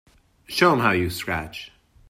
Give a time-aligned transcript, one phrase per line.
[0.47, 1.69] Show 'em how you scratch.